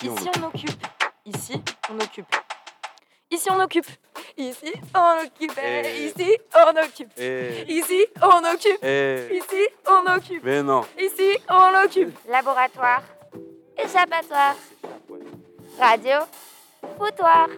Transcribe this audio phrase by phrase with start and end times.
[0.00, 0.86] Ici, on Ici on occupe.
[1.26, 2.26] Ici on occupe.
[3.30, 3.86] Ici on occupe.
[4.36, 5.58] Ici on occupe.
[5.58, 6.06] Eh.
[6.08, 7.12] Ici on occupe.
[7.18, 8.78] Eh, Ici on occupe.
[8.82, 10.44] eh, Ici on occupe.
[10.44, 10.82] mais non.
[10.98, 12.16] Ici on occupe.
[12.28, 13.02] Laboratoire.
[13.76, 14.54] Échappatoire.
[15.78, 16.18] Radio.
[16.98, 17.48] Foutoir.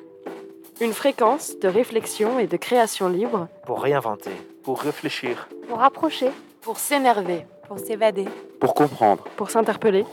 [0.80, 4.32] Une fréquence de réflexion et de création libre Pour réinventer,
[4.64, 5.46] pour réfléchir.
[5.68, 6.30] Pour rapprocher.
[6.62, 8.26] pour s'énerver, pour s'évader,
[8.60, 9.24] Pour comprendre.
[9.36, 10.04] pour s'interpeller.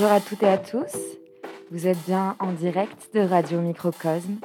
[0.00, 0.96] Bonjour à toutes et à tous.
[1.72, 4.36] Vous êtes bien en direct de Radio Microcosme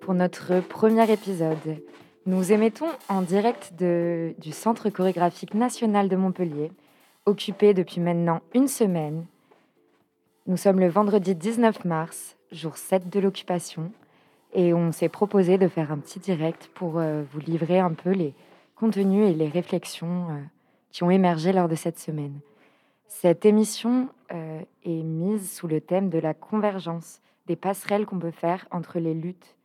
[0.00, 1.80] pour notre premier épisode.
[2.26, 6.72] Nous émettons en direct du Centre chorégraphique national de Montpellier,
[7.24, 9.26] occupé depuis maintenant une semaine.
[10.48, 13.92] Nous sommes le vendredi 19 mars, jour 7 de l'occupation,
[14.54, 18.10] et on s'est proposé de faire un petit direct pour euh, vous livrer un peu
[18.10, 18.34] les
[18.74, 20.40] contenus et les réflexions euh,
[20.90, 22.40] qui ont émergé lors de cette semaine.
[23.08, 28.30] Cette émission euh, est mise sous le thème de la convergence des passerelles qu'on peut
[28.30, 29.56] faire entre les luttes,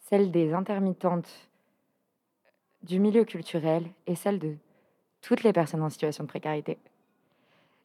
[0.00, 1.48] celles des intermittentes
[2.82, 4.56] du milieu culturel et celles de
[5.20, 6.78] toutes les personnes en situation de précarité.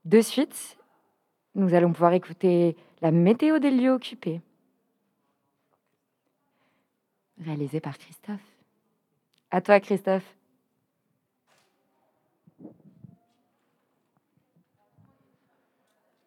[0.06, 0.78] De suite,
[1.54, 4.42] nous allons pouvoir écouter la météo des lieux occupés,
[7.44, 8.40] réalisée par Christophe.
[9.52, 10.37] À toi, Christophe.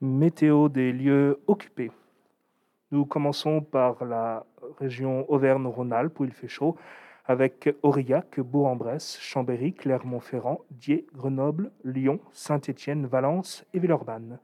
[0.03, 1.91] Météo des lieux occupés.
[2.91, 4.47] Nous commençons par la
[4.79, 6.77] région Auvergne-Rhône-Alpes où il fait chaud,
[7.27, 14.39] avec Aurillac, Bourg-en-Bresse, Chambéry, Clermont-Ferrand, Die, Grenoble, Lyon, Saint-Étienne, Valence et Villeurbanne.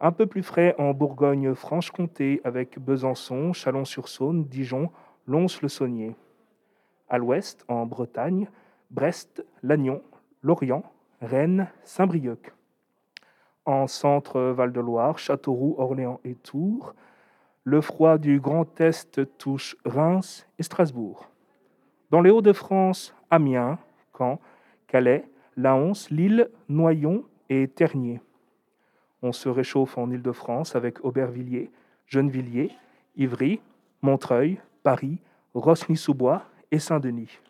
[0.00, 4.92] Un peu plus frais en Bourgogne-Franche-Comté avec Besançon, Chalon-sur-Saône, Dijon,
[5.26, 6.14] Lons-le-Saunier.
[7.08, 8.48] À l'ouest, en Bretagne,
[8.92, 10.00] Brest, Lannion,
[10.44, 10.84] Lorient,
[11.20, 12.52] Rennes, Saint-Brieuc
[13.66, 16.94] en centre Val-de-Loire, Châteauroux, Orléans et Tours.
[17.64, 21.28] Le froid du Grand Est touche Reims et Strasbourg.
[22.10, 23.78] Dans les Hauts-de-France, Amiens,
[24.16, 24.40] Caen,
[24.86, 28.20] Calais, Laons, Lille, Noyon et Ternier.
[29.22, 31.70] On se réchauffe en Île-de-France avec Aubervilliers,
[32.06, 32.70] Gennevilliers,
[33.16, 33.60] Ivry,
[34.02, 35.18] Montreuil, Paris,
[35.54, 37.40] Rosny-sous-Bois et Saint-Denis.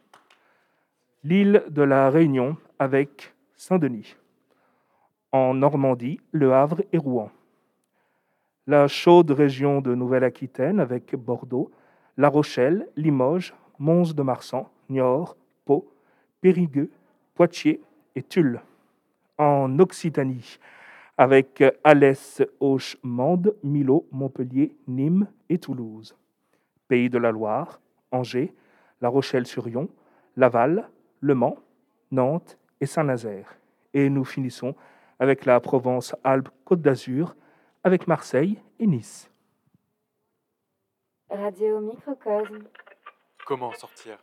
[1.24, 4.16] L'île de la Réunion avec Saint-Denis
[5.32, 7.30] en Normandie, Le Havre et Rouen.
[8.66, 11.70] La chaude région de Nouvelle-Aquitaine avec Bordeaux,
[12.16, 15.88] La Rochelle, Limoges, Mons de Marsan, Niort, Pau,
[16.40, 16.90] Périgueux,
[17.34, 17.80] Poitiers
[18.14, 18.60] et Tulle.
[19.38, 20.58] En Occitanie
[21.18, 26.14] avec Alès, Auch, Mende, Millau, Montpellier, Nîmes et Toulouse.
[26.88, 28.52] Pays de la Loire, Angers,
[29.00, 29.88] La Rochelle-sur-Yon,
[30.36, 30.88] Laval,
[31.20, 31.56] Le Mans,
[32.10, 33.56] Nantes et Saint-Nazaire.
[33.94, 34.74] Et nous finissons
[35.18, 37.36] avec la Provence-Alpes-Côte d'Azur,
[37.84, 39.30] avec Marseille et Nice.
[41.30, 42.64] Radio Microcosme.
[43.46, 44.18] Comment sortir?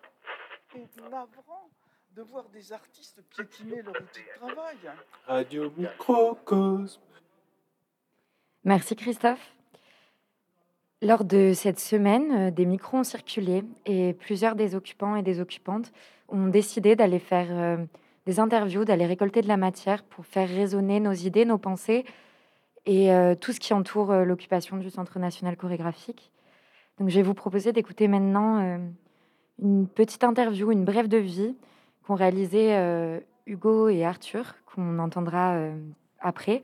[0.76, 1.70] Est navrant
[2.16, 4.78] de voir des artistes piétiner leur outil de travail.
[5.26, 7.02] Radio Microcosme.
[8.64, 9.54] Merci Christophe.
[11.02, 15.42] Lors de cette semaine, euh, des micros ont circulé et plusieurs des occupants et des
[15.42, 15.92] occupantes
[16.30, 17.78] ont décidé d'aller faire euh,
[18.26, 22.06] des interviews, d'aller récolter de la matière pour faire résonner nos idées, nos pensées
[22.86, 26.32] et euh, tout ce qui entoure euh, l'occupation du Centre national chorégraphique.
[27.00, 28.78] Donc je vais vous proposer d'écouter maintenant euh,
[29.62, 31.56] une petite interview, une brève de vie
[32.06, 32.76] qu'ont réalisé
[33.46, 35.58] Hugo et Arthur, qu'on entendra
[36.20, 36.64] après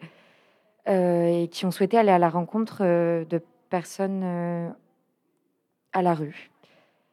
[0.86, 4.74] et qui ont souhaité aller à la rencontre de personnes
[5.94, 6.50] à la rue.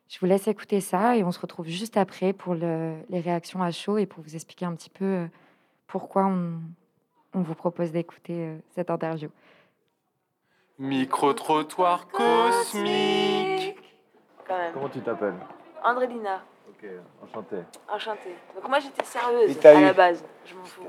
[0.08, 3.62] Je vous laisse écouter ça et on se retrouve juste après pour le- les réactions
[3.62, 5.26] à chaud et pour vous expliquer un petit peu euh,
[5.88, 6.60] pourquoi on,
[7.34, 9.28] on vous propose d'écouter euh, cette interview.
[10.78, 13.76] Micro-trottoir cosmique.
[14.46, 14.72] Quand même.
[14.74, 15.34] Comment tu t'appelles?
[15.84, 16.88] Andrélina, Ok,
[17.24, 17.56] enchanté.
[17.92, 18.36] enchantée.
[18.54, 20.82] Donc moi j'étais sérieuse à eu- la base, je m'en fous.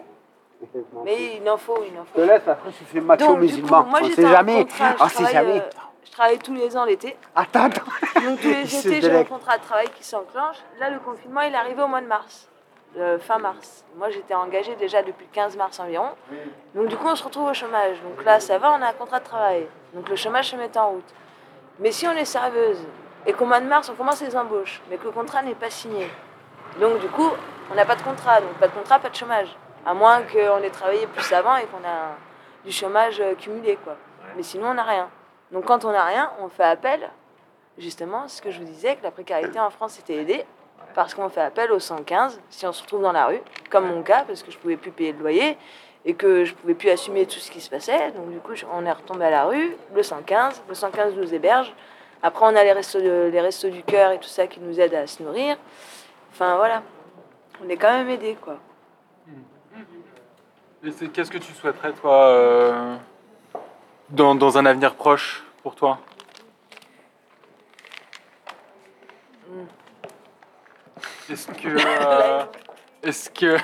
[1.05, 2.15] Mais il en faut, il en Je faut.
[2.19, 3.87] te laisse, après tu fais macho musulman.
[3.89, 4.65] on sait jamais.
[4.67, 5.61] je On sait jamais.
[6.07, 7.17] Je travaille tous les ans l'été.
[7.35, 7.83] Attends, attends.
[8.23, 10.57] Donc tous les étés, j'ai mon contrat de travail qui s'enclenche.
[10.79, 12.47] Là, le confinement, il est arrivé au mois de mars,
[12.97, 13.83] euh, fin mars.
[13.97, 16.09] Moi, j'étais engagée déjà depuis le 15 mars environ.
[16.73, 17.97] Donc du coup, on se retrouve au chômage.
[18.01, 19.67] Donc là, ça va, on a un contrat de travail.
[19.93, 21.13] Donc le chômage se met en route.
[21.79, 22.79] Mais si on est serveuse
[23.25, 25.69] et qu'au mois de mars, on commence les embauches, mais que le contrat n'est pas
[25.69, 26.09] signé,
[26.79, 27.29] donc du coup,
[27.71, 28.39] on n'a pas de contrat.
[28.39, 29.55] Donc pas de contrat, pas de chômage.
[29.85, 32.15] À moins qu'on ait travaillé plus avant et qu'on a
[32.63, 33.95] du chômage euh, cumulé, quoi.
[34.35, 35.09] Mais sinon, on n'a rien.
[35.51, 37.09] Donc quand on n'a rien, on fait appel,
[37.77, 40.45] justement, ce que je vous disais, que la précarité en France était aidée,
[40.93, 44.01] parce qu'on fait appel au 115 si on se retrouve dans la rue, comme mon
[44.03, 45.57] cas, parce que je pouvais plus payer le loyer,
[46.05, 48.11] et que je pouvais plus assumer tout ce qui se passait.
[48.11, 50.63] Donc du coup, on est retombé à la rue, le 115.
[50.69, 51.73] Le 115 nous héberge.
[52.23, 54.79] Après, on a les restos, de- les restos du cœur et tout ça qui nous
[54.79, 55.57] aident à se nourrir.
[56.31, 56.81] Enfin voilà,
[57.63, 58.57] on est quand même aidés quoi.
[60.83, 62.95] Et c'est- qu'est-ce que tu souhaiterais, toi, euh,
[64.09, 65.99] dans, dans un avenir proche pour toi
[71.29, 71.67] Est-ce que.
[71.67, 72.45] euh,
[73.03, 73.55] Est-ce que.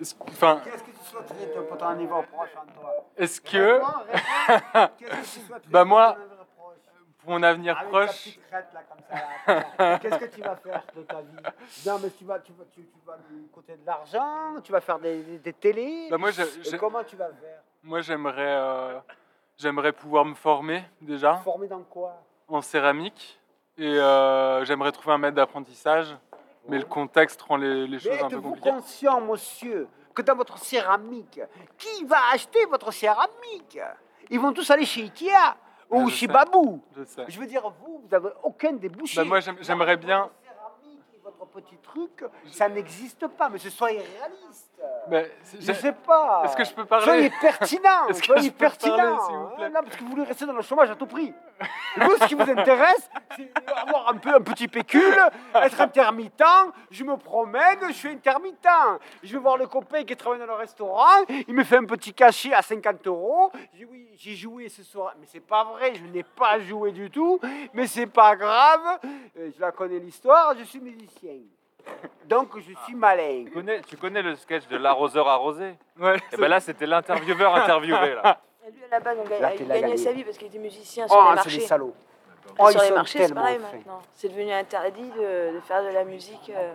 [0.00, 2.94] est-ce que- Enfin, Qu'est-ce que tu souhaiterais pour ton niveau proche en toi?
[3.16, 3.56] est-ce que.
[3.74, 4.92] Réponds, réponds.
[4.98, 6.76] Qu'est-ce que tu souhaiterais Bah, moi, pour ton avenir proche?
[7.22, 8.06] Pour mon avenir Avec proche.
[8.24, 9.98] petite crête, là, comme ça, là.
[10.02, 11.42] Qu'est-ce que tu vas faire de ta vie?
[11.86, 14.80] Non, mais tu vas, tu, vas, tu, tu vas du côté de l'argent, tu vas
[14.80, 16.08] faire des, des, des télés.
[16.10, 17.60] Bah, moi, j'ai- comment tu vas faire?
[17.82, 18.34] Moi, j'aimerais.
[18.56, 18.98] euh,
[19.58, 22.22] J'aimerais pouvoir me former déjà Formé dans quoi?
[22.46, 23.40] en céramique
[23.76, 26.16] et euh, j'aimerais trouver un maître d'apprentissage,
[26.68, 28.70] mais le contexte rend les, les choses Mais un peu êtes-vous compliquées.
[28.70, 31.40] conscient, monsieur, que dans votre céramique,
[31.76, 33.80] qui va acheter votre céramique?
[34.30, 35.56] Ils vont tous aller chez Ikea
[35.90, 36.32] ou chez sais.
[36.32, 36.80] Babou.
[36.96, 37.24] Je sais.
[37.28, 39.16] Je veux dire, vous, vous n'avez aucun débouché.
[39.16, 40.22] Bah, moi, j'aime- j'aimerais bien.
[40.22, 44.67] Votre céramique et votre petit truc, ça n'existe pas, mais ce soyez réaliste.
[45.10, 46.42] Mais c'est- Je sais pas.
[46.44, 48.06] Est-ce que je peux parler Soyez pertinent.
[48.12, 49.16] Soyez parler, pertinent.
[49.16, 49.70] vous plaît hein.
[49.74, 51.32] Non, parce que vous voulez rester dans le chômage à tout prix.
[51.96, 55.18] Vous, ce qui vous intéresse, c'est avoir un peu un petit pécule,
[55.54, 56.44] être intermittent.
[56.90, 58.68] Je me promène, je suis intermittent.
[59.22, 61.24] Je vais voir le copain qui travaille dans le restaurant.
[61.48, 63.50] Il me fait un petit cachet à 50 euros.
[63.72, 65.14] Je dis oui, j'ai joué ce soir.
[65.18, 67.40] Mais c'est pas vrai, je n'ai pas joué du tout.
[67.72, 68.98] Mais c'est pas grave.
[69.38, 70.54] Euh, Je la connais l'histoire.
[70.58, 71.32] Je suis musicien.
[72.26, 73.44] Donc je suis malin.
[73.46, 77.54] Tu connais, tu connais le sketch de l'arroseur arrosé Ouais, Et ben là, c'était l'intervieweur
[77.62, 78.14] interviewé.
[78.22, 78.40] Là.
[78.66, 79.96] Et lui, à la base, on gagne- Là, il là, gagnait gagné.
[79.96, 81.58] sa vie parce qu'il était musicien sur Oh, les c'est marchés.
[81.58, 81.94] des salauds.
[82.48, 83.76] Et Oh, sur ils les sont marchés, c'est tellement pareil fins.
[83.76, 84.00] maintenant.
[84.14, 86.72] C'est devenu interdit de, de faire de la musique, euh,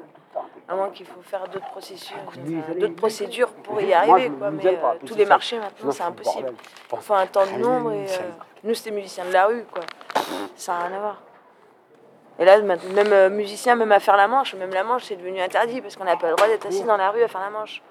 [0.68, 2.42] à moins qu'il faut faire d'autres processus, enfin,
[2.80, 4.30] d'autres procédures pour y Moi, je arriver.
[4.30, 4.52] me Quoi.
[4.52, 6.44] Mais pas, euh, tous les ça- marchés maintenant, c'est c'est le impossible.
[6.44, 6.56] bordel.
[6.94, 8.18] Il faut un temps de nombre et euh,
[8.64, 9.82] nous, c'était musiciens de la rue, quoi.
[10.56, 11.22] Ça n'a rien à voir.
[12.40, 15.40] Et là, même euh, musicien, même à faire la manche, même la manche, c'est devenu
[15.40, 17.52] interdit parce qu'on n'a pas le droit d'être assis dans la rue à faire la
[17.52, 17.82] manche.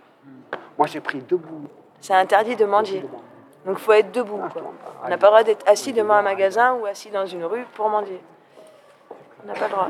[0.76, 1.68] Moi, j'ai pris debout.
[2.00, 3.04] C'est interdit de mendier.
[3.64, 4.40] Donc il faut être debout.
[4.52, 4.62] Quoi.
[5.04, 7.64] On n'a pas le droit d'être assis devant un magasin ou assis dans une rue
[7.74, 8.20] pour mendier.
[9.42, 9.88] On n'a pas le droit.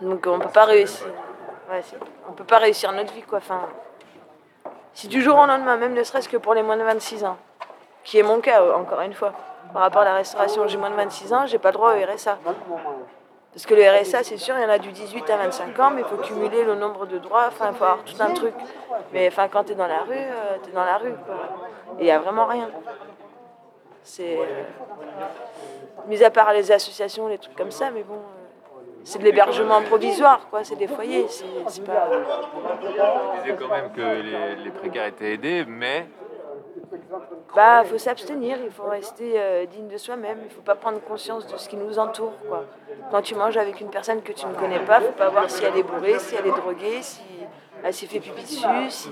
[0.00, 1.06] Donc on peut pas réussir.
[1.70, 1.82] Ouais,
[2.28, 3.38] on peut pas réussir notre vie quoi.
[3.38, 3.60] Enfin,
[4.94, 7.36] si du jour au lendemain, même ne serait-ce que pour les moins de 26 ans,
[8.02, 9.32] qui est mon cas euh, encore une fois,
[9.72, 12.38] par rapport à la restauration, j'ai moins de 26 ans, j'ai pas droit au RSA.
[13.52, 15.90] Parce que le RSA, c'est sûr, il y en a du 18 à 25 ans,
[15.90, 18.54] mais il faut cumuler le nombre de droits, enfin, il faut avoir tout un truc.
[19.12, 20.14] Mais enfin, quand tu es dans la rue,
[20.62, 21.14] tu es dans la rue,
[21.98, 22.68] il n'y a vraiment rien.
[24.02, 24.36] C'est.
[24.38, 24.62] euh,
[26.06, 28.14] Mis à part les associations, les trucs comme ça, mais bon.
[28.14, 30.62] euh, C'est de l'hébergement provisoire, quoi.
[30.64, 31.26] C'est des foyers.
[31.28, 32.08] C'est pas.
[32.12, 36.06] Je disais quand même que les précaires étaient aidés, mais
[37.54, 41.46] Bah, faut s'abstenir, il faut rester euh, digne de soi-même, il faut pas prendre conscience
[41.46, 42.34] de ce qui nous entoure.
[43.10, 45.64] Quand tu manges avec une personne que tu ne connais pas, faut pas voir si
[45.64, 47.22] elle est bourrée, si elle est droguée, si
[47.82, 49.10] elle s'est fait pipi dessus, si...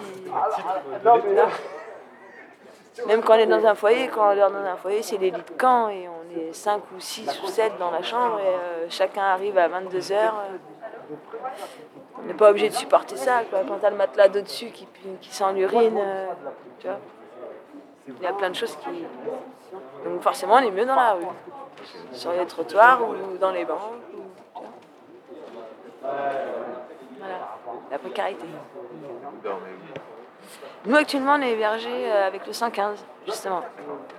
[3.06, 5.30] Même quand on est dans un foyer, quand on dort dans un foyer, c'est les
[5.30, 8.46] lits de camp et on est 5 ou 6 ou 7 dans la chambre et
[8.46, 10.14] euh, chacun arrive à 22h.
[12.18, 13.60] on n'est pas obligé de supporter ça, quoi.
[13.68, 14.86] Quand t'as le matelas d'au-dessus qui,
[15.20, 16.26] qui sent l'urine, euh,
[16.78, 16.98] tu vois.
[18.08, 19.04] Il y a plein de choses qui.
[20.04, 21.26] Donc forcément, on est mieux dans la rue.
[22.12, 23.78] Sur les trottoirs ou dans les bancs.
[26.02, 27.58] Voilà,
[27.90, 28.46] la précarité.
[30.84, 33.62] Nous, actuellement, on est hébergés euh, avec le 115, justement.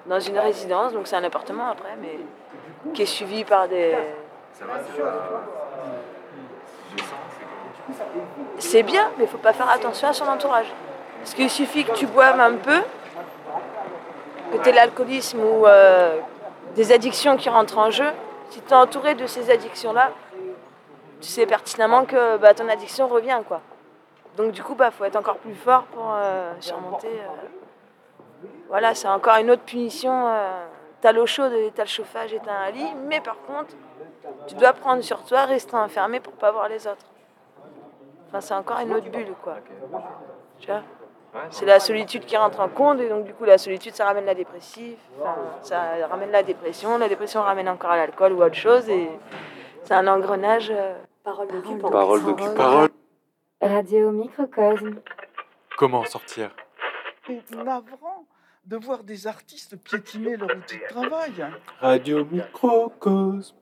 [0.05, 2.19] Dans une résidence, donc c'est un appartement après, mais
[2.93, 3.95] qui est suivi par des.
[8.57, 10.73] C'est bien, mais il faut pas faire attention à son entourage.
[11.19, 12.81] Parce qu'il suffit que tu boives un peu,
[14.51, 16.19] que tu l'alcoolisme ou euh,
[16.75, 18.09] des addictions qui rentrent en jeu.
[18.49, 20.11] Si tu es entouré de ces addictions-là,
[21.21, 23.39] tu sais pertinemment que bah, ton addiction revient.
[23.47, 23.61] quoi.
[24.37, 27.07] Donc du coup, il bah, faut être encore plus fort pour euh, surmonter.
[27.07, 28.47] euh.
[28.69, 30.25] Voilà, c'est encore une autre punition.
[30.99, 33.75] T'as l'eau chaude, et t'as le chauffage et t'as un lit, mais par contre,
[34.47, 37.05] tu dois prendre sur toi, rester enfermé pour pas voir les autres.
[38.27, 39.55] Enfin, c'est encore une autre bulle, quoi.
[40.59, 40.81] Tu vois?
[41.51, 44.25] C'est la solitude qui rentre en compte, et donc du coup, la solitude, ça ramène
[44.25, 44.97] la dépressive,
[45.61, 49.09] ça ramène la dépression, la dépression ramène encore à l'alcool ou à autre chose, et
[49.83, 50.69] c'est un engrenage.
[50.71, 51.89] euh, Parole d'occupant.
[51.89, 52.53] Parole d'occupant.
[52.55, 52.89] Parole.
[53.61, 54.95] Radio Microcosme.
[55.77, 56.51] Comment sortir?
[57.25, 58.25] C'est navrant
[58.65, 61.33] de voir des artistes piétiner leur outil de travail.
[61.81, 63.55] Radio Microcosme.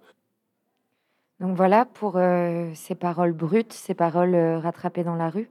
[1.39, 5.49] Donc voilà pour euh, ces paroles brutes, ces paroles euh, rattrapées dans la rue.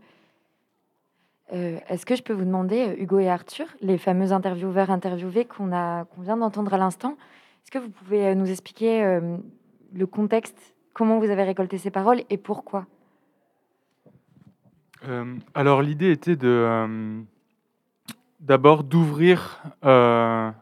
[1.53, 5.45] Euh, Est-ce que je peux vous demander, euh, Hugo et Arthur, les fameux intervieweurs interviewés
[5.45, 7.17] qu'on qu'on vient d'entendre à l'instant,
[7.63, 9.21] est-ce que vous pouvez euh, nous expliquer
[9.93, 12.87] le contexte, comment vous avez récolté ces paroles et pourquoi?
[15.55, 17.23] Alors l'idée était de
[18.41, 20.53] d'abord d'ouvrir le,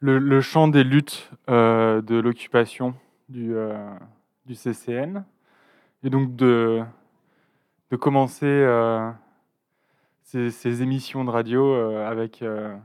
[0.00, 2.94] le champ des luttes de l'occupation
[3.30, 3.54] du,
[4.44, 5.24] du CCN
[6.04, 6.82] et donc de,
[7.90, 8.46] de commencer
[10.30, 12.76] ces, émissions de radio euh, avec, euh,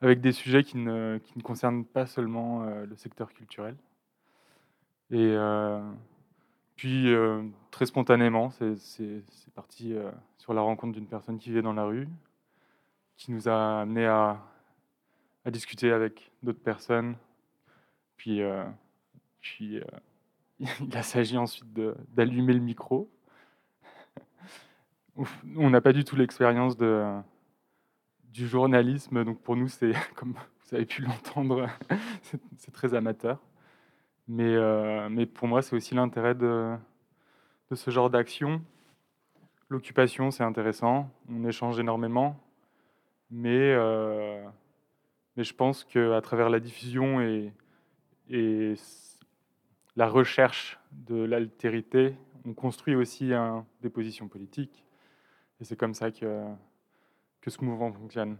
[0.00, 3.76] avec des sujets qui ne, qui ne concernent pas seulement euh, le secteur culturel.
[5.10, 5.36] Et
[6.74, 7.14] puis,
[7.70, 9.22] très spontanément, c'est-
[9.54, 9.94] parti
[10.38, 12.08] sur la rencontre d'une personne qui vivait dans la rue,
[13.16, 14.42] qui nous a amené à,
[15.44, 17.14] à discuter avec d'autres personnes.
[18.16, 18.40] Puis,
[19.40, 19.78] puis
[20.58, 21.72] il a s'agi ensuite
[22.12, 23.08] d'allumer le micro.
[25.56, 30.86] On n'a pas du tout l'expérience du journalisme, donc pour nous, c'est, comme vous avez
[30.86, 31.68] pu l'entendre,
[32.56, 33.38] c'est très amateur.
[34.26, 36.74] Mais, euh, mais pour moi, c'est aussi l'intérêt de,
[37.72, 38.62] ce genre d'action.
[39.68, 42.40] L'occupation, c'est intéressant, on échange énormément,
[43.30, 44.42] mais, euh,
[45.36, 47.52] je pense qu'à travers la diffusion et,
[49.96, 53.30] la recherche de l'altérité, on construit aussi
[53.80, 54.84] des positions politiques.
[55.64, 56.44] Et c'est comme ça que,
[57.40, 58.36] que ce mouvement fonctionne.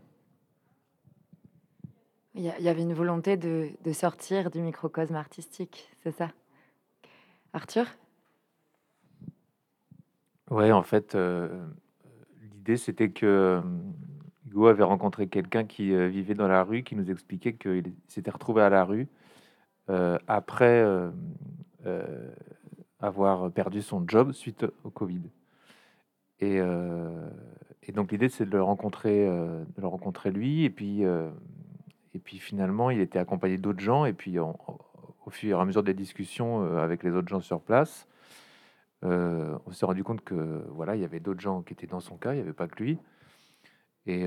[2.34, 6.32] Il y, avait une volonté de, de sortir du microcosme artistique, c'est ça?
[7.54, 7.86] Arthur?
[10.50, 11.64] Ouais, en fait, euh,
[12.42, 13.60] l'idée c'était que euh,
[14.46, 18.32] Hugo avait rencontré quelqu'un qui euh, vivait dans la rue, qui nous expliquait qu'il s'était
[18.32, 19.08] retrouvé à la rue
[19.88, 21.10] euh, après euh,
[21.86, 22.30] euh,
[23.00, 25.22] avoir perdu son job suite au Covid.
[26.40, 26.60] Et,
[27.92, 32.90] donc l'idée c'est de le rencontrer, de le rencontrer lui, et puis et puis finalement
[32.90, 37.02] il était accompagné d'autres gens, et puis au fur et à mesure des discussions avec
[37.02, 38.08] les autres gens sur place.
[39.02, 42.16] On s'est rendu compte que voilà, il y avait d'autres gens qui étaient dans son
[42.16, 42.98] cas, il n'y avait pas que lui.
[44.06, 44.26] Et,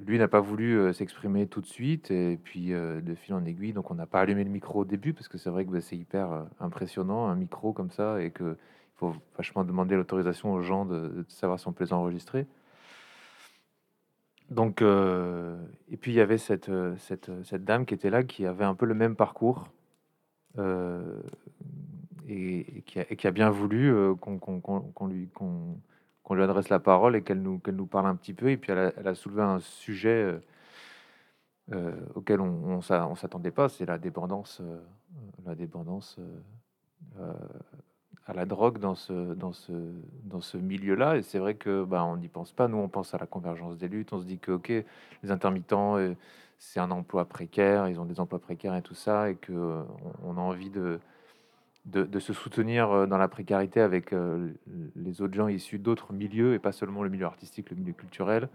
[0.00, 3.90] lui n'a pas voulu s'exprimer tout de suite, et puis de fil en aiguille, donc
[3.90, 5.96] on n'a pas allumé le micro au début parce que c'est vrai que bah, c'est
[5.96, 8.56] hyper impressionnant un micro comme ça, et que
[9.10, 12.46] faut vachement demander l'autorisation aux gens de, savoir si on peut les enregistrer.
[14.50, 15.56] Donc, euh,
[15.90, 18.64] et puis il y avait cette, euh, cette, cette dame qui était là, qui avait
[18.64, 19.64] un peu le même parcours.
[20.58, 21.20] euh,
[22.28, 27.42] et, qui a, bien voulu euh, qu'on lui, qu'on lui adresse la parole et qu'elle
[27.42, 28.50] nous, qu'elle nous parle un petit peu.
[28.50, 30.38] Et puis elle a, soulevé un sujet euh,
[31.72, 32.82] euh, auquel on ne
[33.16, 34.80] s'attendait pas, c'est la dépendance, euh,
[35.44, 36.40] la dépendance euh,
[37.20, 37.32] euh,
[38.26, 39.72] à la drogue dans ce, dans ce,
[40.24, 41.16] dans ce milieu-là.
[41.16, 42.68] Et c'est vrai que bah, on n'y pense pas.
[42.68, 44.12] Nous, on pense à la convergence des luttes.
[44.12, 46.14] On se dit que ok, les intermittents, euh,
[46.58, 49.82] c'est un emploi précaire, ils ont des emplois précaires et tout ça, et que
[50.24, 51.00] on, a envie de
[51.86, 54.52] de, de se soutenir euh, dans la précarité avec euh,
[54.96, 58.48] les autres gens issus d'autres milieux et pas seulement le milieu artistique, le milieu culturel,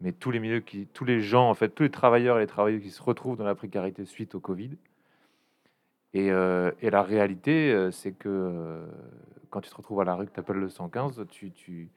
[0.00, 2.46] mais tous les milieux qui, tous les gens en fait, tous les travailleurs et les
[2.46, 4.70] travailleuses qui se retrouvent dans la précarité suite au Covid.
[6.12, 8.86] Et, euh, et la réalité, euh, c'est que euh,
[9.50, 11.90] quand tu te retrouves à la rue, que tu appelles le 115, tu, tu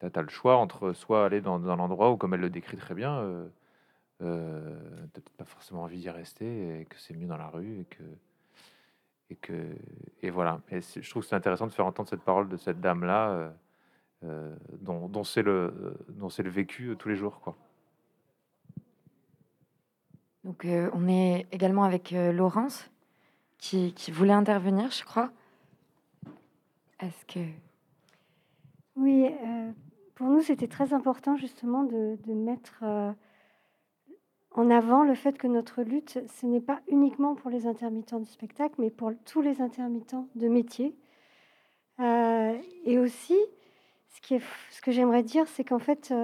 [0.00, 2.94] as, le choix entre soit aller dans, dans l'endroit où, comme elle le décrit très
[2.94, 3.46] bien, euh,
[4.22, 4.76] euh,
[5.12, 7.84] t'as peut-être pas forcément envie d'y rester et que c'est mieux dans la rue et
[7.84, 8.02] que
[10.22, 10.60] et voilà.
[10.70, 13.52] Et je trouve que c'est intéressant de faire entendre cette parole de cette dame là,
[14.80, 17.56] dont, c'est le dont le vécu tous les jours quoi.
[20.44, 22.88] Donc, on est également avec Laurence,
[23.64, 25.30] qui, voulait intervenir, je crois.
[27.00, 27.40] Est-ce que...
[28.96, 29.72] Oui, euh,
[30.14, 33.10] pour nous, c'était très important justement de, mettre euh,
[34.52, 38.30] en avant le fait que notre lutte, ce n'est pas uniquement pour les intermittents du
[38.30, 40.94] spectacle, mais pour tous les intermittents de métier.
[42.00, 43.38] Euh, et aussi,
[44.10, 46.14] ce, que j'aimerais dire, c'est qu'en fait,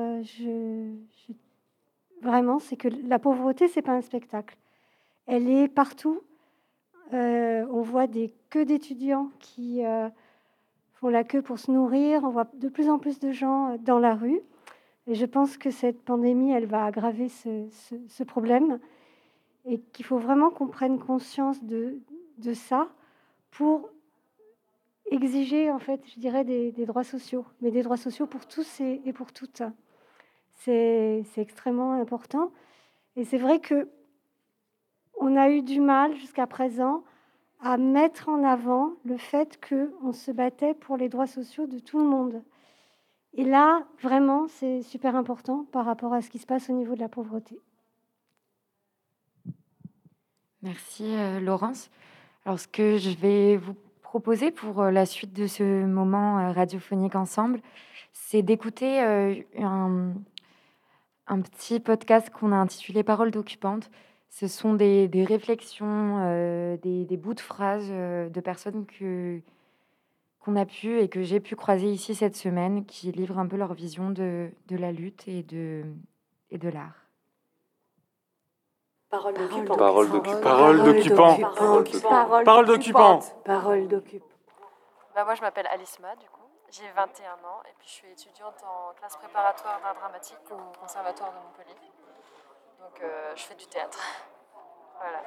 [2.22, 4.56] vraiment, c'est que la pauvreté, c'est pas un spectacle.
[5.26, 6.22] Elle est partout.
[7.12, 10.08] Euh, on voit des queues d'étudiants qui euh,
[10.94, 12.22] font la queue pour se nourrir.
[12.24, 14.40] On voit de plus en plus de gens euh, dans la rue.
[15.06, 18.78] Et je pense que cette pandémie, elle va aggraver ce, problème
[19.64, 21.98] et qu'il faut vraiment qu'on prenne conscience de,
[22.54, 22.88] ça
[23.50, 23.90] pour
[25.10, 29.12] exiger, en fait, je dirais, des, droits sociaux, mais des droits sociaux pour tous et,
[29.12, 29.62] pour toutes.
[30.54, 32.52] C'est extrêmement important.
[33.16, 33.88] Et c'est vrai que
[35.20, 37.04] on a eu du mal jusqu'à présent
[37.62, 41.98] à mettre en avant le fait qu'on se battait pour les droits sociaux de tout
[41.98, 42.42] le monde.
[43.34, 46.94] Et là, vraiment, c'est super important par rapport à ce qui se passe au niveau
[46.94, 47.60] de la pauvreté.
[50.62, 51.90] Merci euh, Laurence.
[52.44, 56.52] Alors ce que je vais vous proposer pour euh, la suite de ce moment euh,
[56.52, 57.60] radiophonique ensemble,
[58.12, 60.12] c'est d'écouter un,
[61.28, 63.88] un petit podcast qu'on a intitulé Paroles d'occupantes.
[64.30, 69.40] Ce sont des, des réflexions, des, des, bouts de phrases de personnes que,
[70.40, 73.56] qu'on a pu et que j'ai pu croiser ici cette semaine, qui livrent un peu
[73.56, 75.84] leur vision de, de la lutte et de,
[76.50, 76.94] et de l'art.
[79.10, 79.76] Parole d'occupant.
[79.76, 80.40] Parole d'occupant.
[80.40, 81.36] Parole d'occupant.
[82.44, 83.20] Parole d'occupant.
[83.44, 84.26] Parole d'occupant.
[85.14, 86.40] Bah moi, je m'appelle Alice Ma, du coup.
[86.70, 91.32] J'ai 21 ans et puis je suis étudiante en classe préparatoire d'art dramatique au Conservatoire
[91.32, 91.99] de Montpellier.
[93.40, 93.98] Je fais du théâtre.
[94.98, 95.22] Voilà.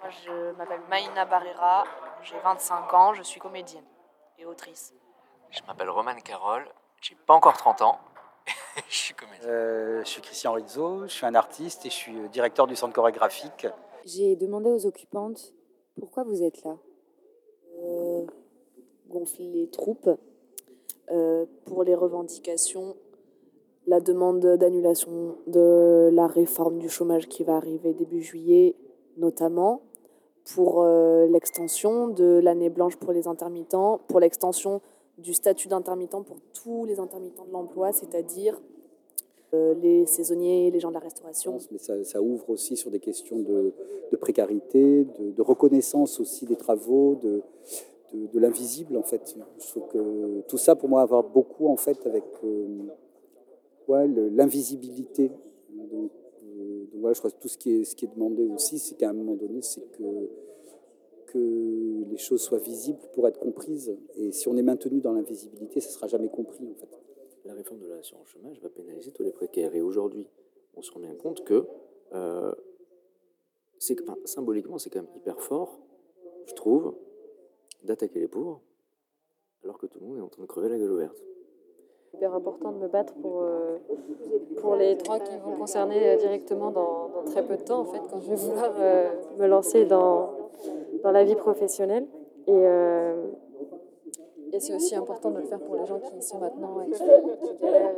[0.00, 1.84] Moi, je m'appelle Maïna Barrera,
[2.22, 3.84] j'ai 25 ans, je suis comédienne
[4.38, 4.94] et autrice.
[5.50, 6.66] Je m'appelle Roman Carole,
[7.02, 7.98] j'ai pas encore 30 ans,
[8.88, 9.46] je suis comédien.
[9.46, 12.94] Euh, je suis Christian Rizzo, je suis un artiste et je suis directeur du centre
[12.94, 13.66] chorégraphique.
[14.06, 15.52] J'ai demandé aux occupantes
[16.00, 16.74] pourquoi vous êtes là?
[17.82, 18.24] Euh,
[19.08, 20.08] gonfler les troupes
[21.10, 22.96] euh, pour les revendications,
[23.88, 28.76] la demande d'annulation de la réforme du chômage qui va arriver début juillet
[29.16, 29.82] notamment,
[30.54, 34.80] pour euh, l'extension de l'année blanche pour les intermittents, pour l'extension
[35.18, 38.60] du statut d'intermittent pour tous les intermittents de l'emploi, c'est-à-dire
[39.52, 41.58] euh, les saisonniers, les gens de la restauration.
[41.70, 43.72] Mais ça, ouvre aussi sur des questions de,
[44.12, 47.42] de précarité, de, reconnaissance aussi des travaux, de,
[48.14, 49.36] de, l'invisible en fait.
[49.58, 52.66] Je que tout ça pour moi avoir beaucoup en fait avec euh,
[53.88, 55.30] l'invisibilité.
[55.70, 56.10] Donc,
[56.44, 58.78] euh, donc, voilà, je crois que tout ce qui est, ce qui est demandé aussi,
[58.78, 60.28] c'est qu'à un moment donné, c'est que
[61.34, 63.96] les choses soient visibles pour être comprises.
[64.16, 66.88] Et si on est maintenu dans l'invisibilité, ça ne sera jamais compris en fait.
[67.44, 69.74] La réforme de l'assurance chômage va pénaliser tous les précaires.
[69.74, 70.26] Et aujourd'hui,
[70.76, 71.66] on se rend bien compte que
[72.12, 72.52] euh,
[73.78, 75.78] c'est symboliquement, c'est quand même hyper fort,
[76.46, 76.94] je trouve,
[77.84, 78.60] d'attaquer les pauvres,
[79.62, 81.22] alors que tout le monde est en train de crever la gueule ouverte.
[82.14, 83.76] Hyper important de me battre pour, euh,
[84.60, 88.00] pour les trois qui vont concerner euh, directement dans, très peu de temps, en fait,
[88.10, 90.30] quand je vais vouloir euh, me lancer dans,
[91.02, 92.06] dans la vie professionnelle.
[92.46, 92.64] Et,
[94.52, 96.90] et c'est aussi important de le faire pour les gens qui y sont maintenant et
[96.90, 97.02] qui,
[97.60, 97.94] galèrent.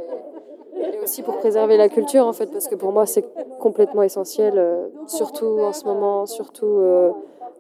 [0.95, 3.25] Et, aussi pour préserver la culture, en fait, parce que pour moi, c'est
[3.61, 6.83] complètement essentiel, surtout en ce moment, surtout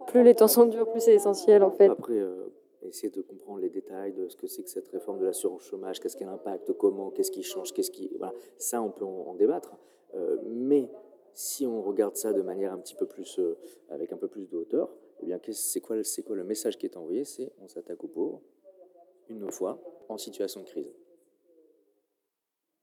[0.08, 1.92] plus les temps sont durs, plus c'est essentiel, en fait.
[2.90, 6.00] Essayer de comprendre les détails de ce que c'est que cette réforme de l'assurance chômage,
[6.00, 8.10] qu'est-ce qu'elle impacte, comment, qu'est-ce qui change, qu'est-ce qui...
[8.18, 9.76] Voilà, ça, on peut en, débattre.
[10.14, 10.90] Euh, mais
[11.32, 13.38] si on regarde ça de manière un petit peu plus...
[13.38, 13.56] Euh,
[13.88, 14.90] avec un peu plus de hauteur,
[15.22, 17.24] eh bien, c'est quoi, quoi le message qui est envoyé?
[17.24, 18.40] C'est on s'attaque aux pauvres,
[19.28, 20.86] une fois, en situation de crise.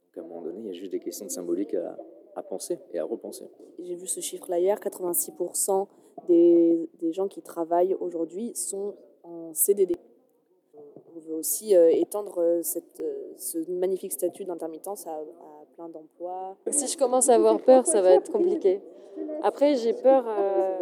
[0.03, 1.97] Donc à un moment donné, il y a juste des questions de symbolique à,
[2.35, 3.45] à penser et à repenser.
[3.79, 5.87] J'ai vu ce chiffre-là hier, 86%
[6.27, 8.95] des, des gens qui travaillent aujourd'hui sont
[9.47, 9.95] en CDD.
[11.15, 16.55] On veut aussi euh, étendre cette, euh, ce magnifique statut d'intermittence à, à, plein d'emplois.
[16.69, 18.81] Si je commence à avoir peur, ça va être compliqué.
[19.43, 20.77] Après, j'ai peur, euh,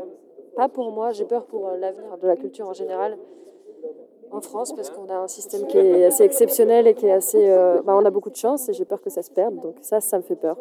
[0.56, 3.18] pas pour moi, j'ai peur pour l'avenir de la culture en général
[4.32, 7.50] en France parce qu'on a un système qui est assez exceptionnel et qui est assez.
[7.50, 9.60] Euh, bah, on a beaucoup de chance et j'ai peur que ça se perde.
[9.60, 10.58] Donc ça, ça me fait peur.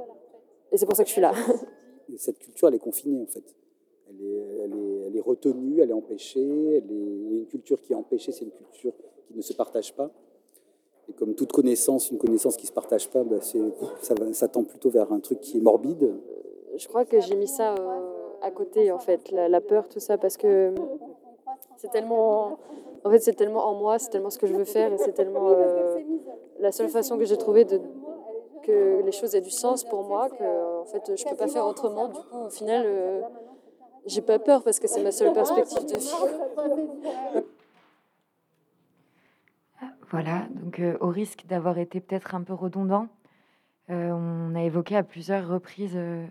[0.72, 1.32] Et c'est pour ça que je suis là.
[2.16, 3.44] Cette culture, elle est confinée en fait.
[4.08, 6.76] Elle est, elle est, elle est retenue, elle est empêchée.
[6.76, 8.92] Elle est, une culture qui est empêchée, c'est une culture
[9.26, 10.10] qui ne se partage pas.
[11.08, 14.90] Et comme toute connaissance, une connaissance qui ne se partage pas, bah ça, tend plutôt
[14.90, 16.14] vers un truc qui est morbide.
[16.76, 20.16] Je crois que j'ai mis ça euh, à côté, en fait, la, peur, tout ça,
[20.18, 20.72] parce que
[21.76, 22.58] c'est tellement...
[23.04, 25.12] En fait, c'est tellement en moi, c'est tellement ce que je veux faire, et c'est
[25.12, 25.98] tellement euh,
[26.58, 27.66] la seule façon que j'ai trouvé
[28.62, 31.66] que les choses aient du sens pour moi, que en fait, je peux pas faire
[31.66, 32.08] autrement.
[32.08, 33.20] Du coup, au final, euh,
[34.06, 37.44] j'ai pas peur parce que c'est ma seule perspective de vie.
[40.10, 43.08] Voilà, donc euh, au risque d'avoir été peut-être un peu redondant,
[43.90, 46.24] euh, on a évoqué à plusieurs reprises euh,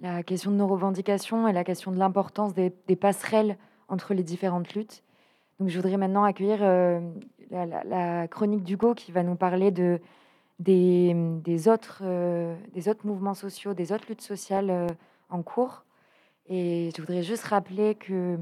[0.00, 4.72] la question de nos revendications et la question de l'importance des, passerelles entre les différentes
[4.74, 5.02] luttes.
[5.60, 6.60] Donc je voudrais maintenant accueillir
[7.50, 10.00] la, chronique d'Hugo qui va nous parler de,
[10.58, 12.02] des, autres,
[12.72, 14.86] des autres mouvements sociaux, des autres luttes sociales
[15.28, 15.84] en cours.
[16.48, 18.38] Et je voudrais juste rappeler que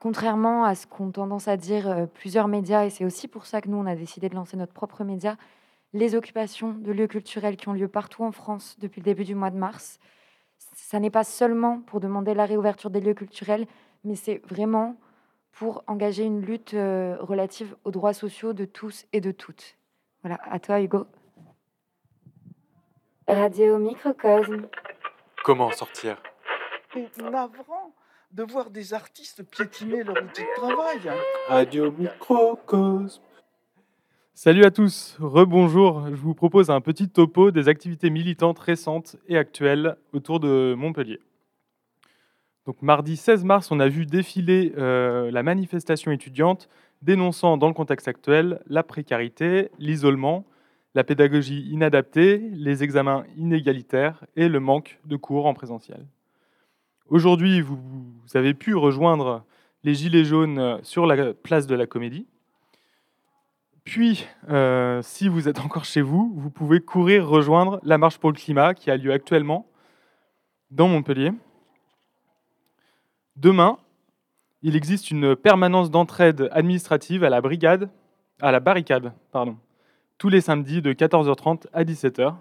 [0.00, 3.60] contrairement à ce qu'ont tendance à dire euh, plusieurs médias, et c'est aussi pour ça
[3.60, 5.36] que nous, on a décidé de lancer notre propre média,
[5.92, 9.34] les occupations de lieux culturels qui ont lieu partout en France depuis le début du
[9.34, 10.00] mois de mars,
[10.74, 13.66] ça n'est pas seulement pour demander la réouverture des lieux culturels,
[14.04, 14.96] mais c'est vraiment
[15.52, 19.76] pour engager une lutte euh, relative aux droits sociaux de tous et de toutes.
[20.22, 21.06] Voilà, à toi Hugo.
[23.28, 24.66] Radio Microcosme.
[25.44, 26.16] Comment en sortir?
[26.92, 27.94] C'est navrant
[28.32, 31.00] de voir des artistes piétiner leur outil de travail.
[31.48, 33.22] Radio Microcosme.
[34.34, 36.08] Salut à tous, rebonjour.
[36.10, 41.20] Je vous propose un petit topo des activités militantes récentes et actuelles autour de Montpellier.
[42.66, 46.68] Donc mardi 16 mars, on a vu défiler euh, la manifestation étudiante
[47.00, 50.44] dénonçant dans le contexte actuel la précarité, l'isolement,
[50.94, 56.06] la pédagogie inadaptée, les examens inégalitaires et le manque de cours en présentiel.
[57.12, 57.76] Aujourd'hui, vous,
[58.32, 59.44] avez pu rejoindre
[59.84, 62.26] les Gilets jaunes sur la place de la Comédie.
[63.84, 68.30] Puis, euh, si vous êtes encore chez vous, vous pouvez courir rejoindre la marche pour
[68.30, 69.66] le climat qui a lieu actuellement
[70.70, 71.32] dans Montpellier.
[73.36, 73.76] Demain,
[74.62, 77.90] il existe une permanence d'entraide administrative à la brigade,
[78.40, 79.58] à la barricade, pardon,
[80.16, 82.34] tous les samedis de 14h30 à 17h.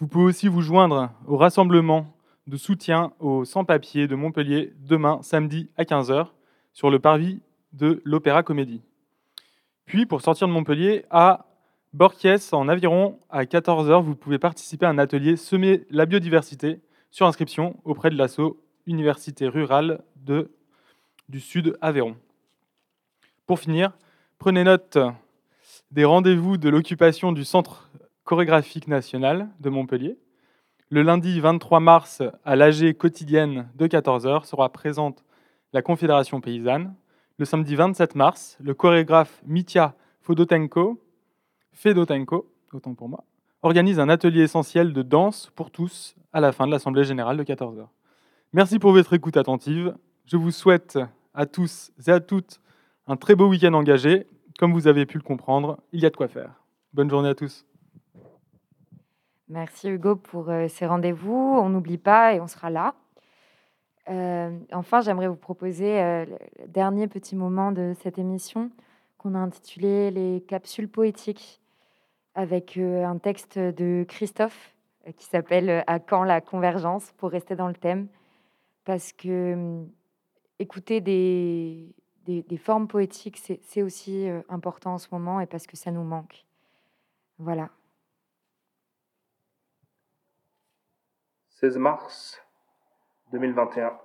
[0.00, 2.12] Vous pouvez aussi vous joindre au rassemblement
[2.46, 6.28] de soutien aux sans-papiers de Montpellier demain samedi à 15h
[6.72, 7.40] sur le parvis
[7.72, 8.82] de l'Opéra Comédie.
[9.84, 11.46] Puis, pour sortir de Montpellier, à
[11.92, 17.26] Borquiès, en aviron, à 14h, vous pouvez participer à un atelier Semer la biodiversité sur
[17.26, 22.16] inscription auprès de l'ASSO Université rurale du Sud Aveyron.
[23.46, 23.92] Pour finir,
[24.38, 24.98] prenez note
[25.90, 27.90] des rendez-vous de l'occupation du Centre
[28.24, 30.16] chorégraphique national de Montpellier.
[30.92, 35.24] Le lundi 23 mars, à l'AG quotidienne de 14h, sera présente
[35.72, 36.94] la Confédération paysanne.
[37.38, 41.02] Le samedi 27 mars, le chorégraphe Mitya Fodotenko,
[41.72, 42.46] Fedotenko,
[42.94, 43.24] pour moi,
[43.62, 47.42] organise un atelier essentiel de danse pour tous à la fin de l'Assemblée générale de
[47.42, 47.86] 14h.
[48.52, 49.96] Merci pour votre écoute attentive.
[50.26, 50.98] Je vous souhaite
[51.32, 52.60] à tous et à toutes
[53.06, 54.26] un très beau week-end engagé.
[54.58, 56.52] Comme vous avez pu le comprendre, il y a de quoi faire.
[56.92, 57.64] Bonne journée à tous.
[59.52, 61.34] Merci Hugo pour euh, ces rendez-vous.
[61.34, 62.94] On n'oublie pas et on sera là.
[64.08, 68.70] Euh, enfin, j'aimerais vous proposer euh, le dernier petit moment de cette émission
[69.18, 71.60] qu'on a intitulé Les capsules poétiques
[72.34, 74.74] avec un texte de Christophe
[75.18, 78.08] qui s'appelle À quand la convergence pour rester dans le thème
[78.86, 79.90] parce que hum,
[80.60, 85.76] écouter des, des, des formes poétiques, c'est aussi important en ce moment et parce que
[85.76, 86.46] ça nous manque.
[87.38, 87.68] Voilà.
[91.62, 92.42] 16 mars
[93.30, 93.96] 2021,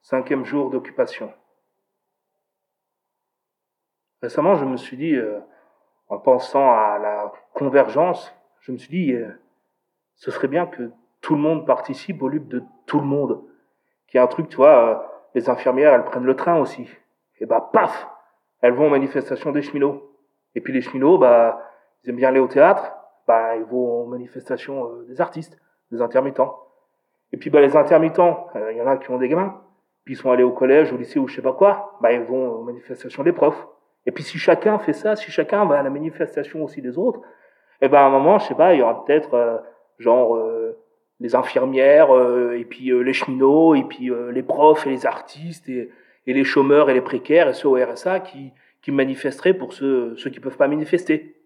[0.00, 1.32] cinquième jour d'occupation.
[4.20, 5.38] Récemment, je me suis dit, euh,
[6.08, 9.30] en pensant à la convergence, je me suis dit, euh,
[10.16, 10.90] ce serait bien que
[11.20, 13.44] tout le monde participe au lutte de tout le monde.
[14.08, 14.96] Qu'il y ait un truc, tu vois, euh,
[15.36, 16.88] les infirmières, elles prennent le train aussi.
[17.38, 18.08] Et bah, paf,
[18.60, 20.02] elles vont aux manifestations des cheminots.
[20.56, 21.62] Et puis les cheminots, bah,
[22.02, 22.92] ils aiment bien aller au théâtre,
[23.28, 25.56] bah, ils vont aux manifestations des artistes,
[25.92, 26.71] des intermittents.
[27.32, 29.60] Et puis bah, les intermittents, euh, il y en a qui ont des gamins,
[30.04, 32.22] puis ils sont allés au collège, au lycée ou je sais pas quoi, bah, ils
[32.22, 33.66] vont aux manifestations des profs.
[34.06, 37.20] Et puis si chacun fait ça, si chacun va à la manifestation aussi des autres,
[37.80, 39.58] et ben à un moment, je sais pas, il y aura peut-être euh,
[39.98, 40.78] genre euh,
[41.22, 45.06] les infirmières, euh, et puis euh, les cheminots, et puis euh, les profs et les
[45.06, 45.90] artistes, et,
[46.26, 50.16] et les chômeurs et les précaires, et ceux au RSA qui, qui manifesteraient pour ceux,
[50.16, 51.36] ceux qui peuvent pas manifester.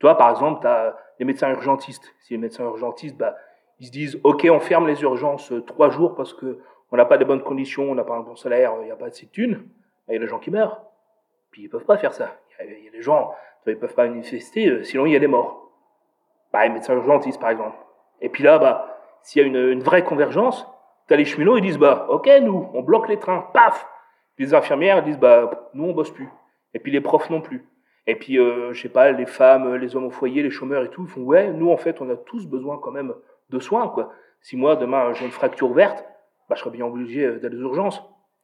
[0.00, 2.14] Toi, par exemple, tu as les médecins urgentistes.
[2.20, 3.36] Si les médecins urgentistes, bah,
[3.80, 6.58] ils se disent, OK, on ferme les urgences euh, trois jours parce que
[6.92, 8.96] on n'a pas de bonnes conditions, on n'a pas un bon salaire, il n'y a
[8.96, 9.54] pas assez de thunes,
[10.06, 10.82] Bah, il y a des gens qui meurent.
[11.50, 12.36] Puis ils peuvent pas faire ça.
[12.62, 13.32] Il y a- des gens,
[13.66, 15.70] ils peuvent pas manifester, euh, sinon il y a des morts.
[16.52, 17.76] Bah, les médecins urgentistes, par exemple.
[18.20, 20.66] Et puis là, bah, s'il y a une, vraie convergence,
[21.06, 23.88] t'as les cheminots, ils disent, bah, ok, nous, on bloque les trains, paf
[24.36, 26.28] Puis les infirmières, disent, bah, nous, on bosse plus.
[26.74, 27.66] Et puis les profs non plus.
[28.06, 30.90] Et puis, euh, je sais pas, les femmes, les hommes au foyer, les chômeurs et
[30.90, 33.14] tout, ils font, ouais, nous, en fait, on a tous besoin quand même
[33.50, 34.12] de soins, quoi.
[34.40, 36.04] Si moi, demain, j'ai une fracture verte,
[36.48, 38.02] bah, je serais bien obligé euh, d'aller aux urgences.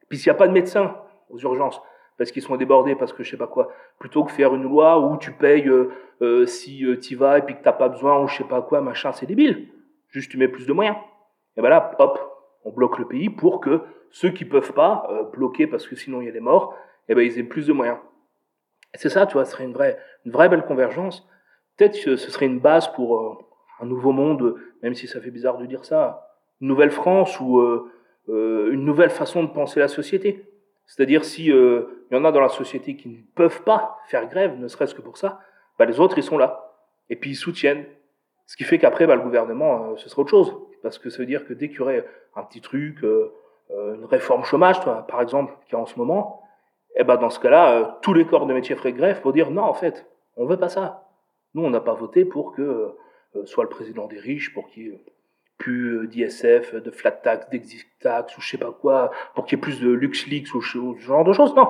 [0.09, 0.95] Puis s'il n'y a pas de médecin
[1.29, 1.81] aux urgences,
[2.17, 4.99] parce qu'ils sont débordés, parce que je sais pas quoi, plutôt que faire une loi
[4.99, 5.91] où tu payes euh,
[6.21, 8.61] euh, si tu t'y vas et puis que t'as pas besoin ou je sais pas
[8.61, 9.69] quoi, machin, c'est débile.
[10.09, 10.95] Juste tu mets plus de moyens.
[11.57, 12.19] Et ben là, hop,
[12.63, 16.25] on bloque le pays pour que ceux qui peuvent pas bloquer parce que sinon il
[16.25, 16.75] y a des morts,
[17.09, 17.97] et ben ils aient plus de moyens.
[18.93, 21.27] C'est ça, tu vois, ce serait une vraie, une vraie belle convergence.
[21.75, 23.46] Peut-être que ce serait une base pour
[23.79, 26.27] un nouveau monde, même si ça fait bizarre de dire ça,
[26.61, 27.91] une nouvelle France ou euh,
[28.29, 30.45] euh, une nouvelle façon de penser la société.
[30.85, 34.27] C'est-à-dire si euh, il y en a dans la société qui ne peuvent pas faire
[34.27, 35.39] grève, ne serait-ce que pour ça,
[35.77, 36.73] bah, les autres ils sont là
[37.09, 37.85] et puis ils soutiennent.
[38.45, 41.25] Ce qui fait qu'après bah, le gouvernement ce sera autre chose parce que ça veut
[41.25, 45.53] dire que dès qu'il y aurait un petit truc, une réforme chômage, toi, par exemple,
[45.67, 46.43] qui est en ce moment,
[46.95, 49.63] et ben dans ce cas-là, tous les corps de métier feraient grève pour dire non
[49.63, 50.05] en fait,
[50.37, 51.09] on veut pas ça.
[51.55, 52.93] Nous on n'a pas voté pour que
[53.45, 55.01] soit le président des riches pour qu'il y ait
[55.57, 59.57] plus euh, d'ISF, de flat tax, d'exit tax ou je sais pas quoi, pour qu'il
[59.57, 61.55] y ait plus de LuxLeaks ou ce genre de choses.
[61.55, 61.69] Non,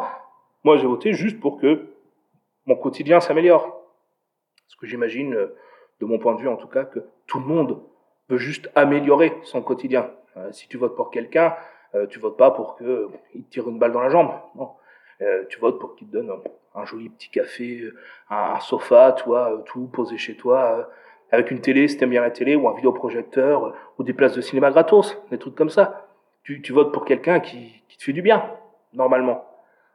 [0.63, 1.87] moi j'ai voté juste pour que
[2.65, 3.63] mon quotidien s'améliore.
[4.67, 5.55] Parce que j'imagine, euh,
[5.99, 7.81] de mon point de vue en tout cas, que tout le monde
[8.29, 10.11] veut juste améliorer son quotidien.
[10.35, 11.55] Euh, si tu votes pour quelqu'un,
[11.95, 14.31] euh, tu votes pas pour que il te tire une balle dans la jambe.
[14.55, 14.71] Non.
[15.21, 16.31] Euh, tu votes pour qu'il te donne
[16.75, 17.89] un, joli petit café,
[18.29, 20.83] un, sofa, toi, euh, tout posé chez toi, euh,
[21.31, 24.41] avec une télé si t'aimes bien la télé, ou un vidéoprojecteur, ou des places de
[24.41, 26.07] cinéma gratos, des trucs comme ça.
[26.43, 28.43] Tu, tu votes pour quelqu'un qui, qui te fait du bien,
[28.93, 29.45] normalement.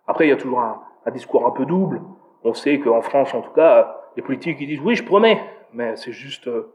[0.07, 2.03] Après, il y a toujours un, un discours un peu double.
[2.45, 5.43] On sait qu'en France, en tout cas, les politiques ils disent oui, je promets,
[5.73, 6.75] mais c'est juste, euh,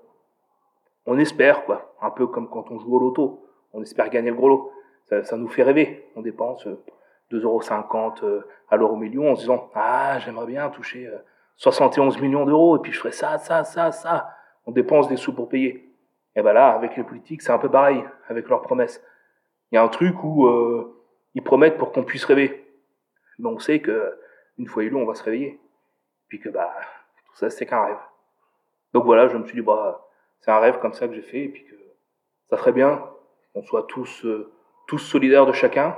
[1.05, 4.35] on espère quoi, un peu comme quand on joue au loto, on espère gagner le
[4.35, 4.71] gros lot.
[5.05, 6.09] Ça, ça nous fait rêver.
[6.15, 6.83] On dépense euh,
[7.31, 11.17] 2,50€ euh, à l'euro million en se disant ah j'aimerais bien toucher euh,
[11.57, 14.29] 71 millions d'euros et puis je ferai ça, ça, ça, ça.
[14.67, 15.89] On dépense des sous pour payer.
[16.35, 19.03] Et ben là, avec les politiques, c'est un peu pareil avec leurs promesses.
[19.71, 21.03] Il y a un truc où euh,
[21.33, 22.63] ils promettent pour qu'on puisse rêver,
[23.39, 24.19] mais on sait que
[24.57, 25.59] une fois élu, on va se réveiller.
[26.27, 26.73] Puis que bah
[27.25, 27.97] tout ça c'est qu'un rêve.
[28.93, 30.05] Donc voilà, je me suis dit bah
[30.41, 31.75] c'est un rêve comme ça que j'ai fait et puis que
[32.49, 33.03] ça serait bien
[33.53, 34.51] qu'on soit tous euh,
[34.87, 35.97] tous solidaires de chacun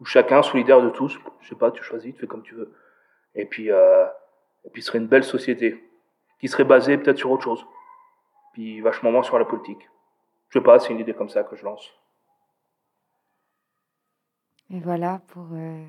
[0.00, 1.18] ou chacun solidaire de tous.
[1.40, 2.72] Je sais pas, tu choisis, tu fais comme tu veux.
[3.34, 4.06] Et puis euh,
[4.64, 5.82] et puis ce serait une belle société
[6.40, 7.66] qui serait basée peut-être sur autre chose.
[8.54, 9.90] Puis vachement moins sur la politique.
[10.48, 11.92] Je sais pas, c'est une idée comme ça que je lance.
[14.70, 15.84] Et voilà pour euh,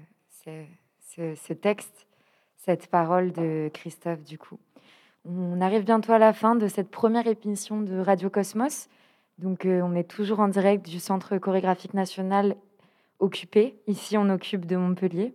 [0.99, 2.07] ce, texte,
[2.57, 4.59] cette parole de Christophe du coup.
[5.25, 8.89] On arrive bientôt à la fin de cette première émission de Radio Cosmos.
[9.37, 12.57] Donc euh, on est toujours en direct du Centre chorégraphique national
[13.19, 13.79] occupé.
[13.87, 15.33] Ici on occupe de Montpellier.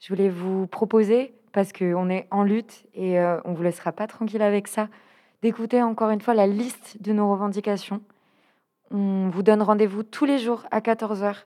[0.00, 3.92] Je voulais vous proposer, parce qu'on est en lutte et euh, on ne vous laissera
[3.92, 4.88] pas tranquille avec ça,
[5.42, 8.02] d'écouter encore une fois la liste de nos revendications.
[8.90, 11.44] On vous donne rendez-vous tous les jours à 14h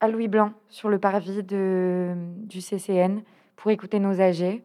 [0.00, 3.22] à Louis Blanc sur le parvis du CCN
[3.56, 4.62] pour écouter nos AG.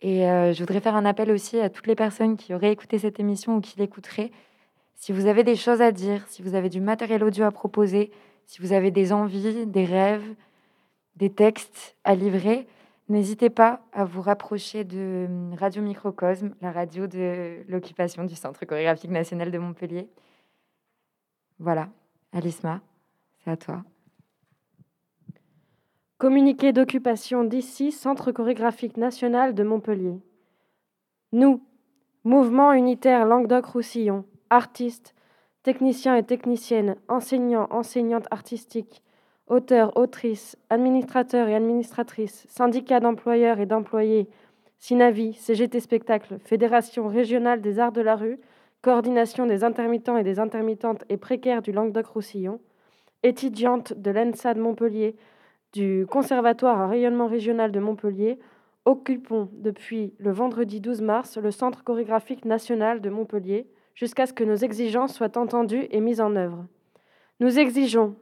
[0.00, 2.98] Et euh, je voudrais faire un appel aussi à toutes les personnes qui auraient écouté
[2.98, 4.32] cette émission ou qui l'écouteraient.
[4.94, 8.10] Si vous avez des choses à dire, si vous avez du matériel audio à proposer,
[8.46, 10.34] si vous avez des envies, des rêves,
[11.16, 12.66] des textes à livrer,
[13.10, 18.64] n'hésitez pas à vous rapprocher de hum, Radio Microcosme, la radio de l'occupation du Centre
[18.64, 20.08] chorégraphique national de Montpellier.
[21.58, 21.90] Voilà,
[22.32, 22.80] Alisma,
[23.44, 23.84] c'est à toi.
[26.16, 30.18] Communiqué d'occupation d'ici, Centre chorégraphique national de Montpellier.
[31.32, 31.62] Nous,
[32.24, 35.14] Mouvement unitaire Languedoc-Roussillon, artistes,
[35.62, 39.02] techniciens et techniciennes, enseignants, enseignantes artistiques,
[39.50, 44.28] auteurs, autrices, administrateurs et administratrices, syndicats d'employeurs et d'employés,
[44.78, 48.38] SINAVI, CGT Spectacle, Fédération régionale des arts de la rue,
[48.80, 52.60] coordination des intermittents et des intermittentes et précaires du Languedoc-Roussillon,
[53.22, 55.16] étudiante de l'ENSA de Montpellier,
[55.72, 58.38] du Conservatoire à rayonnement régional de Montpellier,
[58.84, 64.44] occupons depuis le vendredi 12 mars le Centre chorégraphique national de Montpellier jusqu'à ce que
[64.44, 66.64] nos exigences soient entendues et mises en œuvre.
[67.40, 68.16] Nous exigeons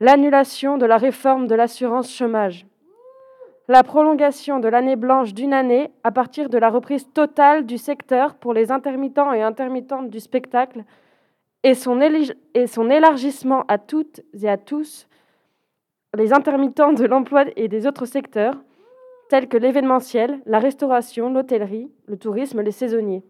[0.00, 2.66] l'annulation de la réforme de l'assurance chômage,
[3.68, 8.34] la prolongation de l'année blanche d'une année à partir de la reprise totale du secteur
[8.34, 10.84] pour les intermittents et intermittentes du spectacle
[11.62, 12.00] et son,
[12.90, 15.08] élargissement à toutes et à tous
[16.14, 18.62] les intermittents de l'emploi et des autres secteurs,
[19.30, 23.24] tels que l'événementiel, la restauration, l'hôtellerie, le tourisme, les saisonniers.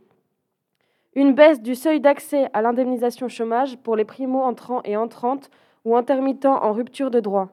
[1.14, 5.48] Une baisse du seuil d'accès à l'indemnisation chômage pour les primo-entrants et entrantes
[5.84, 7.48] ou intermittents en rupture de droit.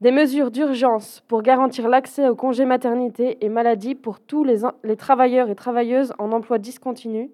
[0.00, 4.96] Des mesures d'urgence pour garantir l'accès au congé maternité et maladie pour tous les, les
[4.96, 7.30] travailleurs et travailleuses en emploi discontinu,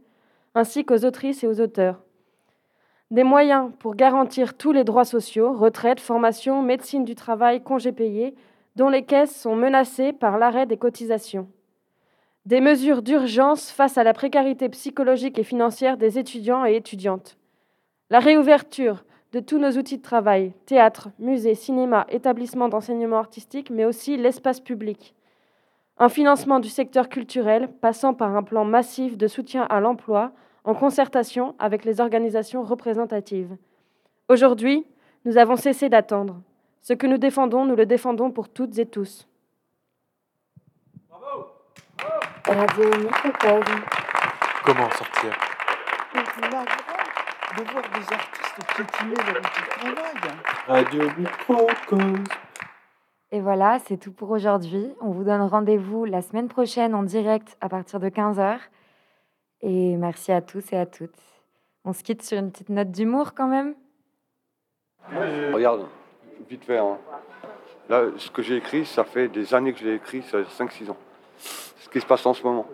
[0.55, 2.03] ainsi qu'aux autrices et aux auteurs
[3.11, 8.35] des moyens pour garantir tous les droits sociaux, retraite, formation, médecine du travail, congés payés,
[8.77, 11.49] dont les caisses sont menacées par l'arrêt des cotisations.
[12.45, 17.39] Des mesures d'urgence face à la précarité psychologique et financière des étudiants et étudiantes.
[18.11, 23.85] La réouverture de tous nos outils de travail, théâtre, musée, cinéma, établissements d'enseignement artistique, mais
[23.85, 25.15] aussi l'espace public.
[25.99, 30.33] Un financement du secteur culturel passant par un plan massif de soutien à l'emploi,
[30.65, 33.57] en concertation avec les organisations représentatives.
[34.29, 34.87] Aujourd'hui,
[35.25, 36.41] nous avons cessé d'attendre.
[36.83, 39.27] Ce que nous défendons, nous le défendons pour toutes et tous.
[42.47, 43.83] Radio Microcosme.
[44.65, 45.37] Comment en sortir
[47.65, 50.15] de voir des artistes piétiner leur outil de travail.
[50.67, 52.25] Radio Microcosme.
[53.31, 54.91] Et voilà, c'est tout pour aujourd'hui.
[55.01, 58.59] On vous donne rendez-vous la semaine prochaine en direct à partir de 15h.
[59.61, 61.19] Et merci à tous et à toutes.
[61.85, 63.75] On se quitte sur une petite note d'humour quand même.
[65.53, 65.87] Regarde,
[66.49, 66.79] vite fait.
[66.79, 66.99] hein.
[67.89, 70.65] Là, ce que j'ai écrit, ça fait des années que je l'ai écrit, ça fait
[70.65, 70.97] 5-6 ans.
[71.39, 72.67] Ce qui se passe en ce moment.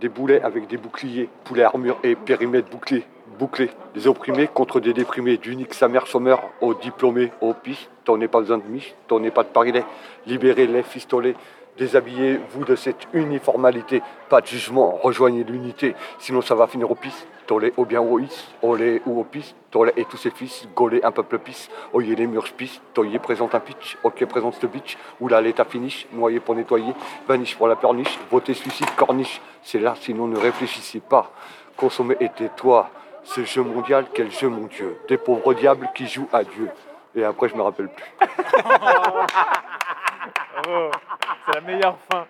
[0.00, 3.04] Des boulets avec des boucliers, poulets armure et périmètre bouclé,
[3.38, 3.70] bouclé.
[3.94, 7.90] Des opprimés contre des déprimés, d'unique sa mère chômeur aux diplômés, aux pistes.
[8.04, 9.84] T'en n'es pas besoin de miche, t'en n'es pas de parilet.
[10.26, 11.34] Libérez les fistolets.
[11.78, 14.02] Déshabillez-vous de cette uniformalité.
[14.28, 15.94] Pas de jugement, rejoignez l'unité.
[16.18, 17.26] Sinon, ça va finir au piste.
[17.46, 19.54] Tolé ou bien au is, olé ou au piste.
[19.70, 21.70] Tolé et tous ses fils, gaulé un peuple pisse.
[21.94, 23.96] Oyez les murs pisse, toyé présente un pitch.
[24.02, 24.98] Ok, présente ce bitch.
[25.20, 26.92] Oula, l'état finish, noyé pour nettoyer.
[27.26, 28.18] Vaniche pour la perniche.
[28.30, 29.40] Votez suicide, corniche.
[29.62, 31.30] C'est là, sinon ne réfléchissez pas.
[31.76, 32.90] Consommez et tais-toi.
[33.28, 34.98] Ce jeu mondial, quel jeu, mon Dieu.
[35.06, 36.70] Des pauvres diables qui jouent à Dieu.
[37.14, 38.04] Et après, je me rappelle plus.
[38.62, 39.18] Bravo.
[41.46, 42.24] C'est la meilleure fin.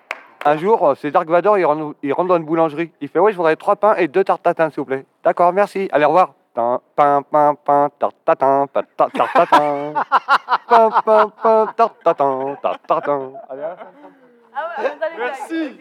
[0.45, 2.93] Un jour, c'est Dark Vador, il rentre, il rentre dans une boulangerie.
[3.01, 5.05] Il fait Ouais, je voudrais trois pains et deux tartes tatin, s'il vous plaît.
[5.25, 5.89] D'accord, merci.
[5.93, 6.35] Allez, au revoir.
[6.55, 9.95] Pain, pain, pain, pain, tarte tatin, pain, tarte tarte tatin.
[10.69, 13.33] Pain, pain, pain, tarte tatin, tarte tatin.
[13.49, 13.87] Allez, à la fin.
[14.55, 14.83] Ah.
[15.17, 15.79] Merci.